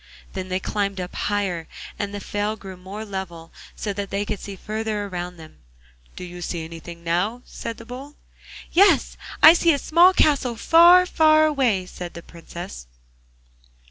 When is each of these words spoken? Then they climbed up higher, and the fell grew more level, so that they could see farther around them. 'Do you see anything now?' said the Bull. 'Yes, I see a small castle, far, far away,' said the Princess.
Then 0.33 0.49
they 0.49 0.59
climbed 0.59 0.99
up 0.99 1.13
higher, 1.13 1.67
and 1.99 2.11
the 2.11 2.19
fell 2.19 2.55
grew 2.55 2.75
more 2.75 3.05
level, 3.05 3.53
so 3.75 3.93
that 3.93 4.09
they 4.09 4.25
could 4.25 4.39
see 4.39 4.55
farther 4.55 5.05
around 5.05 5.37
them. 5.37 5.59
'Do 6.15 6.23
you 6.23 6.41
see 6.41 6.65
anything 6.65 7.03
now?' 7.03 7.43
said 7.45 7.77
the 7.77 7.85
Bull. 7.85 8.15
'Yes, 8.71 9.15
I 9.43 9.53
see 9.53 9.73
a 9.73 9.77
small 9.77 10.11
castle, 10.11 10.55
far, 10.55 11.05
far 11.05 11.45
away,' 11.45 11.85
said 11.85 12.15
the 12.15 12.23
Princess. 12.23 12.87